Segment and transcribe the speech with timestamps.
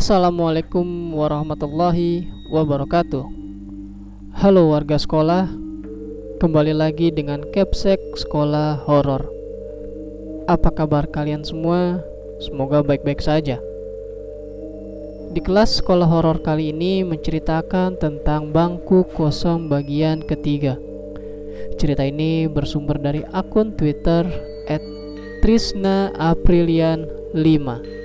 [0.00, 3.20] Assalamualaikum warahmatullahi wabarakatuh.
[4.32, 5.44] Halo warga sekolah
[6.40, 9.28] Kembali lagi dengan Capsek Sekolah Horor.
[10.48, 12.00] Apa kabar kalian semua?
[12.40, 13.60] Semoga baik-baik saja.
[15.36, 20.80] Di kelas sekolah horor kali ini menceritakan tentang bangku kosong bagian ketiga.
[21.76, 24.24] Cerita ini bersumber dari akun Twitter
[25.44, 27.04] Trisna Aprilian
[27.36, 27.99] 5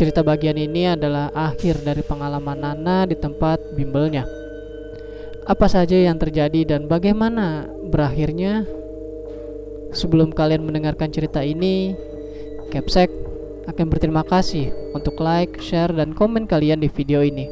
[0.00, 4.24] Cerita bagian ini adalah akhir dari pengalaman Nana di tempat bimbelnya.
[5.44, 8.64] Apa saja yang terjadi dan bagaimana berakhirnya?
[9.92, 11.92] Sebelum kalian mendengarkan cerita ini,
[12.72, 13.12] Capsek
[13.68, 17.44] akan berterima kasih untuk like, share, dan komen kalian di video ini.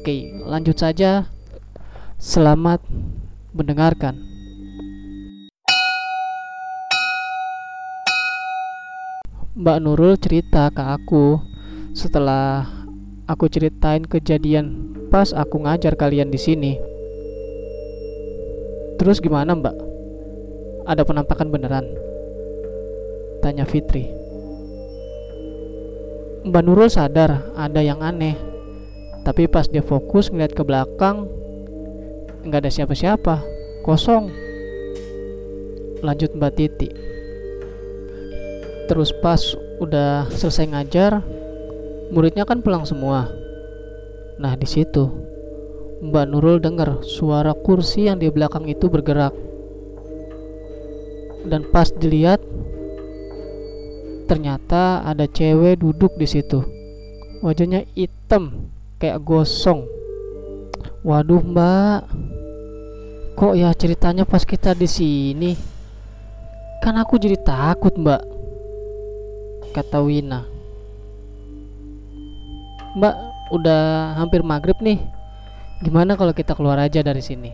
[0.00, 1.28] Oke, lanjut saja.
[2.16, 2.80] Selamat
[3.52, 4.16] mendengarkan.
[9.52, 11.55] Mbak Nurul cerita ke aku
[11.96, 12.68] setelah
[13.24, 16.72] aku ceritain kejadian pas aku ngajar kalian di sini.
[19.00, 19.76] Terus gimana, Mbak?
[20.84, 21.88] Ada penampakan beneran?
[23.40, 24.12] Tanya Fitri.
[26.44, 28.36] Mbak Nurul sadar ada yang aneh.
[29.24, 31.26] Tapi pas dia fokus ngeliat ke belakang,
[32.46, 33.42] nggak ada siapa-siapa,
[33.82, 34.30] kosong.
[36.04, 36.88] Lanjut Mbak Titi.
[38.86, 39.42] Terus pas
[39.82, 41.26] udah selesai ngajar,
[42.10, 43.30] muridnya kan pulang semua.
[44.36, 45.26] Nah, di situ
[45.96, 49.32] Mbak Nurul dengar suara kursi yang di belakang itu bergerak.
[51.46, 52.42] Dan pas dilihat
[54.28, 56.60] ternyata ada cewek duduk di situ.
[57.40, 58.68] Wajahnya hitam
[59.00, 59.88] kayak gosong.
[61.06, 62.00] Waduh, Mbak.
[63.36, 65.52] Kok ya ceritanya pas kita di sini?
[66.82, 68.22] Kan aku jadi takut, Mbak.
[69.72, 70.55] Kata Wina.
[72.96, 73.16] Mbak,
[73.52, 74.96] udah hampir maghrib nih.
[75.84, 77.52] Gimana kalau kita keluar aja dari sini?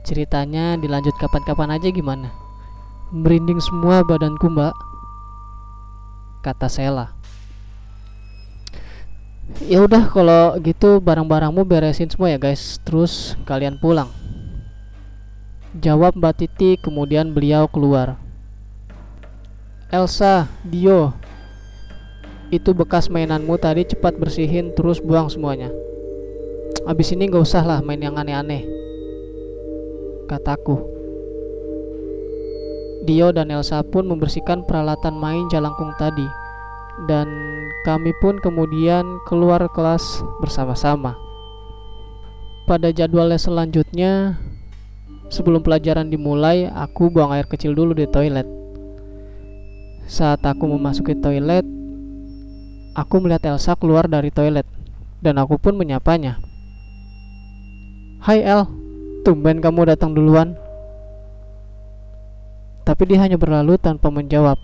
[0.00, 2.32] Ceritanya dilanjut kapan-kapan aja gimana?
[3.12, 4.72] Merinding semua badanku, Mbak.
[6.40, 7.12] Kata Sela.
[9.68, 12.80] Ya udah kalau gitu barang-barangmu beresin semua ya guys.
[12.80, 14.08] Terus kalian pulang.
[15.76, 18.16] Jawab Mbak Titi kemudian beliau keluar.
[19.92, 21.14] Elsa, Dio,
[22.54, 25.72] itu bekas mainanmu tadi cepat bersihin terus buang semuanya.
[26.86, 28.62] Abis ini gak usah lah main yang aneh-aneh.
[30.30, 30.78] Kataku.
[33.06, 36.26] Dio dan Elsa pun membersihkan peralatan main jalangkung tadi.
[37.06, 37.28] Dan
[37.84, 41.14] kami pun kemudian keluar kelas bersama-sama.
[42.66, 44.42] Pada jadwal les selanjutnya
[45.26, 48.46] Sebelum pelajaran dimulai, aku buang air kecil dulu di toilet.
[50.06, 51.66] Saat aku memasuki toilet,
[52.96, 54.64] Aku melihat Elsa keluar dari toilet
[55.20, 56.40] dan aku pun menyapanya.
[58.24, 58.64] Hai El,
[59.20, 60.56] tumben kamu datang duluan.
[62.88, 64.56] Tapi dia hanya berlalu tanpa menjawab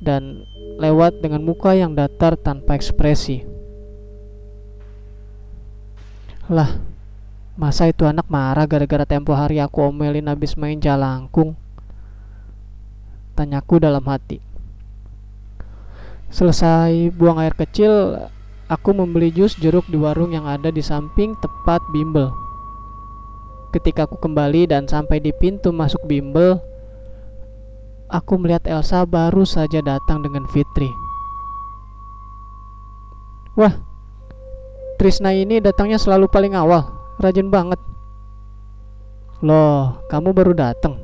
[0.00, 0.48] dan
[0.80, 3.44] lewat dengan muka yang datar tanpa ekspresi.
[6.48, 6.80] Lah,
[7.60, 11.52] masa itu anak marah gara-gara tempo hari aku omelin habis main jalangkung?
[13.36, 14.53] Tanyaku dalam hati.
[16.30, 18.20] Selesai buang air kecil,
[18.68, 22.32] aku membeli jus jeruk di warung yang ada di samping tepat bimbel.
[23.74, 26.62] Ketika aku kembali dan sampai di pintu masuk bimbel,
[28.06, 30.88] aku melihat Elsa baru saja datang dengan Fitri.
[33.58, 33.74] Wah,
[34.98, 36.86] Trisna ini datangnya selalu paling awal,
[37.18, 37.78] rajin banget.
[39.42, 41.02] Loh, kamu baru datang?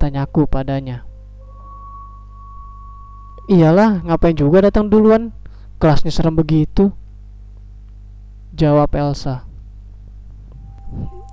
[0.00, 1.09] Tanyaku padanya.
[3.50, 5.34] Iyalah, ngapain juga datang duluan?
[5.82, 6.94] Kelasnya serem begitu.
[8.54, 9.42] Jawab Elsa.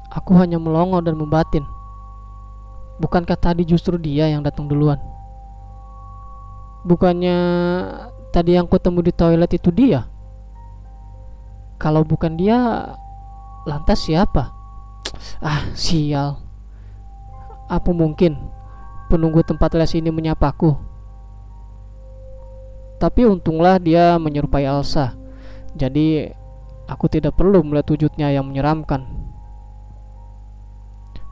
[0.09, 1.61] Aku hanya melongo dan membatin.
[2.97, 4.97] Bukankah tadi justru dia yang datang duluan?
[6.89, 7.37] Bukannya
[8.33, 10.09] tadi yang kutemu di toilet itu dia?
[11.77, 12.57] Kalau bukan dia,
[13.69, 14.57] lantas siapa?
[15.37, 16.41] Ah, sial.
[17.69, 18.41] Apa mungkin
[19.05, 20.96] penunggu tempat les ini menyapaku?
[22.97, 25.13] Tapi untunglah dia menyerupai Elsa.
[25.77, 26.25] Jadi
[26.89, 29.05] aku tidak perlu melihat wujudnya yang menyeramkan.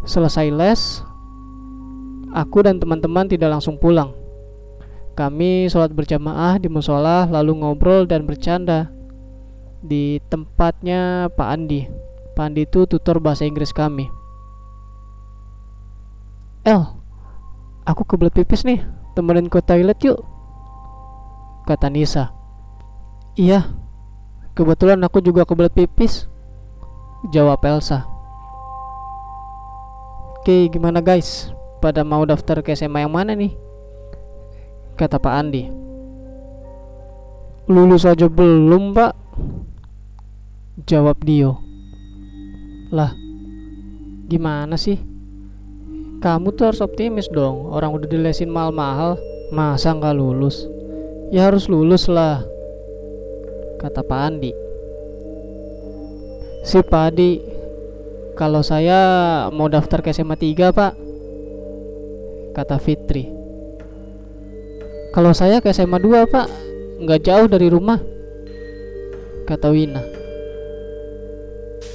[0.05, 1.01] Selesai les,
[2.29, 4.13] aku dan teman-teman tidak langsung pulang.
[5.17, 8.93] Kami sholat berjamaah di musola lalu ngobrol dan bercanda
[9.81, 11.89] di tempatnya Pak Andi.
[12.37, 14.05] Pak Andi itu tutor bahasa Inggris kami.
[16.67, 16.85] El,
[17.87, 18.85] aku kebelet pipis nih,
[19.17, 20.34] temenin ke toilet yuk
[21.65, 22.31] kata Nisa.
[23.35, 23.67] Iya,
[24.53, 26.29] kebetulan aku juga kebelet pipis.
[27.33, 28.05] Jawab Elsa.
[30.39, 31.49] Oke, gimana guys?
[31.81, 33.57] Pada mau daftar ke SMA yang mana nih?
[34.93, 35.67] Kata Pak Andi.
[37.65, 39.17] Lulus aja belum, Pak.
[40.85, 41.57] Jawab Dio.
[42.93, 43.09] Lah,
[44.29, 45.01] gimana sih?
[46.21, 47.73] Kamu tuh harus optimis dong.
[47.73, 49.17] Orang udah dilesin mahal-mahal,
[49.49, 50.74] masa nggak lulus?
[51.33, 52.45] Ya harus lulus lah
[53.81, 54.51] kata Pak Andi.
[56.65, 57.37] Si Pak Adi,
[58.33, 58.97] kalau saya
[59.53, 60.93] mau daftar ke SMA 3 Pak,
[62.57, 63.29] kata Fitri.
[65.13, 66.47] Kalau saya ke SMA 2 Pak,
[67.05, 68.01] nggak jauh dari rumah,
[69.45, 70.01] kata Wina.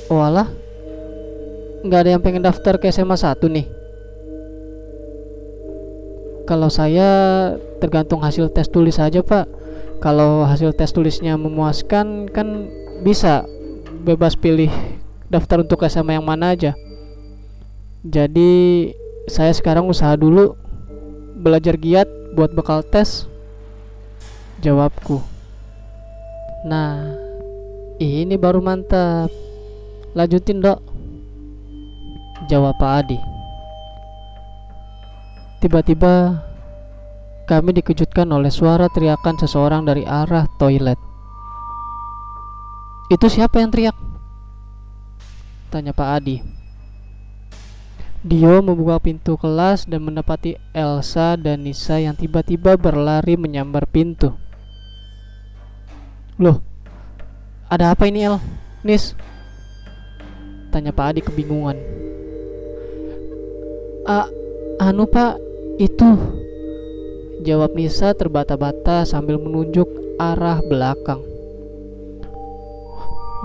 [0.07, 0.47] Walah,
[1.83, 3.67] nggak ada yang pengen daftar ke SMA 1 nih.
[6.47, 7.11] Kalau saya
[7.81, 9.49] tergantung hasil tes tulis saja Pak.
[10.05, 12.69] Kalau hasil tes tulisnya memuaskan kan
[13.01, 13.49] bisa
[14.05, 14.69] bebas pilih
[15.33, 16.77] daftar untuk SMA yang mana aja.
[18.05, 18.93] Jadi
[19.29, 20.57] saya sekarang usaha dulu
[21.41, 23.29] belajar giat buat bekal tes.
[24.61, 25.21] Jawabku.
[26.69, 27.17] Nah
[28.01, 29.33] ini baru mantap.
[30.17, 30.81] Lanjutin dok.
[32.49, 33.19] Jawab Pak Adi.
[35.61, 36.41] Tiba-tiba
[37.51, 40.95] kami dikejutkan oleh suara teriakan seseorang dari arah toilet.
[43.11, 43.99] Itu siapa yang teriak?
[45.67, 46.39] Tanya Pak Adi.
[48.23, 54.31] Dio membuka pintu kelas dan mendapati Elsa dan Nisa yang tiba-tiba berlari menyambar pintu.
[56.39, 56.63] Loh,
[57.67, 58.39] ada apa ini El?
[58.87, 59.19] Nis?
[60.71, 61.83] Tanya Pak Adi kebingungan.
[64.07, 64.31] A,
[64.79, 65.35] anu Pak,
[65.83, 66.39] itu
[67.41, 69.89] Jawab Nisa terbata-bata sambil menunjuk
[70.21, 71.25] arah belakang.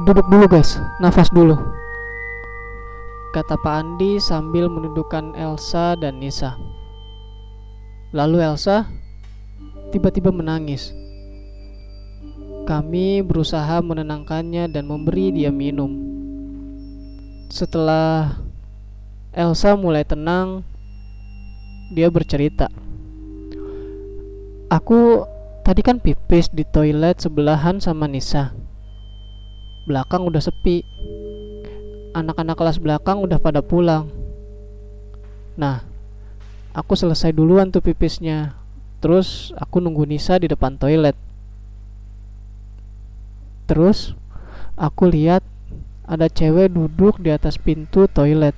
[0.03, 1.55] Duduk dulu guys, nafas dulu.
[3.31, 6.59] Kata Pak Andi sambil menundukkan Elsa dan Nisa.
[8.11, 8.83] Lalu Elsa
[9.95, 10.91] tiba-tiba menangis.
[12.67, 15.95] Kami berusaha menenangkannya dan memberi dia minum.
[17.47, 18.43] Setelah
[19.31, 20.67] Elsa mulai tenang,
[21.95, 22.67] dia bercerita.
[24.65, 25.29] Aku
[25.61, 28.57] tadi kan pipis di toilet sebelahan sama Nisa.
[29.85, 30.81] Belakang udah sepi.
[32.17, 34.09] Anak-anak kelas belakang udah pada pulang.
[35.53, 35.85] Nah,
[36.73, 38.57] aku selesai duluan tuh pipisnya.
[39.05, 41.13] Terus aku nunggu Nisa di depan toilet.
[43.69, 44.17] Terus
[44.73, 45.45] aku lihat
[46.09, 48.57] ada cewek duduk di atas pintu toilet.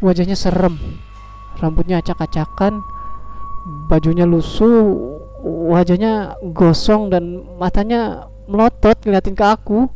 [0.00, 0.80] Wajahnya serem.
[1.58, 2.80] Rambutnya acak-acakan,
[3.90, 5.17] bajunya lusuh
[5.48, 9.88] wajahnya gosong dan matanya melotot ngeliatin ke aku.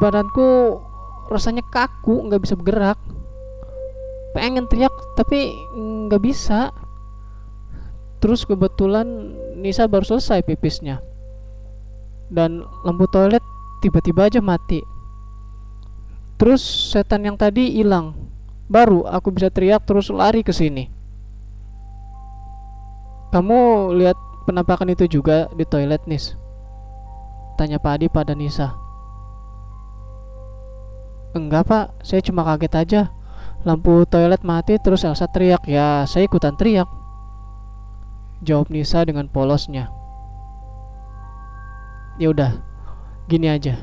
[0.00, 0.80] Badanku
[1.28, 2.98] rasanya kaku nggak bisa bergerak.
[4.32, 5.52] Pengen teriak tapi
[6.08, 6.72] nggak bisa.
[8.20, 9.06] Terus kebetulan
[9.60, 11.04] Nisa baru selesai pipisnya.
[12.32, 13.44] Dan lampu toilet
[13.84, 14.82] tiba-tiba aja mati.
[16.36, 16.60] Terus
[16.92, 18.16] setan yang tadi hilang.
[18.66, 20.95] Baru aku bisa teriak terus lari ke sini
[23.34, 26.38] kamu lihat penampakan itu juga di toilet, Nis?
[27.56, 28.86] Tanya Pak Adi pada Nisa.
[31.36, 33.02] Enggak pak, saya cuma kaget aja.
[33.60, 35.68] Lampu toilet mati terus Elsa teriak.
[35.68, 36.88] Ya, saya ikutan teriak.
[38.40, 39.92] Jawab Nisa dengan polosnya.
[42.16, 42.56] Ya udah,
[43.28, 43.76] gini aja.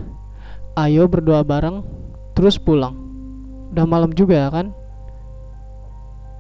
[0.73, 1.85] Ayo berdoa bareng,
[2.33, 2.97] terus pulang.
[3.69, 4.73] Udah malam juga kan?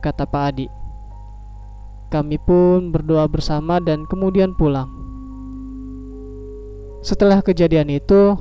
[0.01, 0.65] Kata Pak Adi.
[2.13, 4.85] Kami pun berdoa bersama dan kemudian pulang.
[7.01, 8.37] Setelah kejadian itu,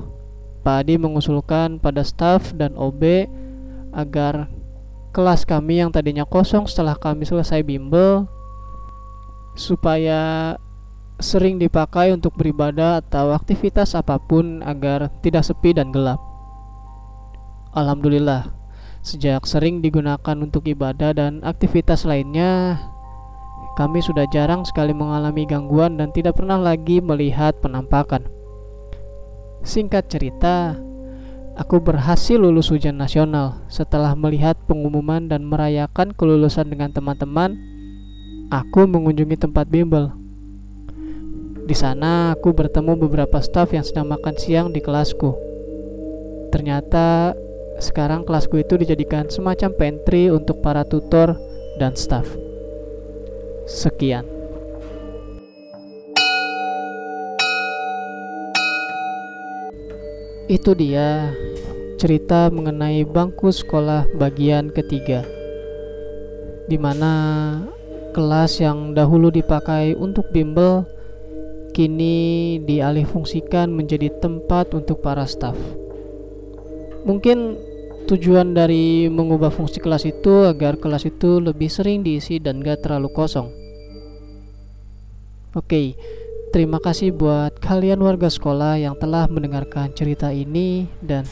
[0.61, 3.25] Pak Adi mengusulkan pada staf dan OB
[3.97, 4.53] agar
[5.17, 8.29] kelas kami yang tadinya kosong setelah kami selesai bimbel
[9.57, 10.55] supaya
[11.17, 16.21] sering dipakai untuk beribadah atau aktivitas apa pun agar tidak sepi dan gelap.
[17.73, 18.53] Alhamdulillah,
[19.01, 22.77] sejak sering digunakan untuk ibadah dan aktivitas lainnya,
[23.73, 28.29] kami sudah jarang sekali mengalami gangguan dan tidak pernah lagi melihat penampakan.
[29.65, 30.77] Singkat cerita,
[31.57, 37.57] aku berhasil lulus ujian nasional setelah melihat pengumuman dan merayakan kelulusan dengan teman-teman.
[38.53, 40.13] Aku mengunjungi tempat bimbel.
[41.65, 45.33] Di sana, aku bertemu beberapa staf yang sedang makan siang di kelasku.
[46.53, 47.33] Ternyata,
[47.81, 51.41] sekarang kelasku itu dijadikan semacam pantry untuk para tutor
[51.81, 52.52] dan staf.
[53.63, 54.27] Sekian.
[60.51, 61.31] Itu dia
[61.97, 65.23] cerita mengenai bangku sekolah bagian ketiga,
[66.67, 67.15] di mana
[68.11, 70.85] kelas yang dahulu dipakai untuk bimbel
[71.73, 75.57] kini dialihfungsikan menjadi tempat untuk para staf.
[77.09, 77.57] Mungkin
[78.09, 83.09] tujuan dari mengubah fungsi kelas itu agar kelas itu lebih sering diisi dan gak terlalu
[83.13, 83.49] kosong.
[85.53, 85.95] Oke,
[86.51, 91.29] terima kasih buat kalian warga sekolah yang telah mendengarkan cerita ini dan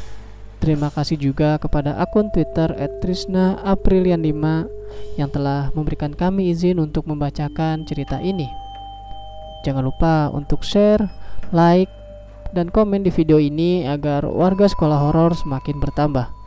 [0.61, 2.69] Terima kasih juga kepada akun Twitter
[3.01, 4.69] @trisna_aprilian5
[5.17, 8.45] yang telah memberikan kami izin untuk membacakan cerita ini.
[9.65, 11.09] Jangan lupa untuk share,
[11.49, 11.89] like,
[12.53, 16.40] dan komen di video ini agar warga sekolah horor semakin bertambah.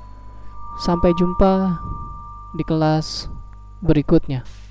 [0.74, 1.80] Sampai jumpa
[2.54, 3.30] di kelas
[3.82, 4.63] berikutnya.